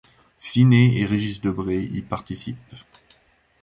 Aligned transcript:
Siné 0.39 0.99
et 0.99 1.05
Régis 1.05 1.41
Debray 1.41 1.83
y 1.83 2.01
participent. 2.01 2.57